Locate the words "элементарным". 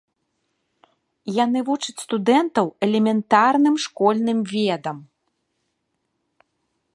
2.87-3.75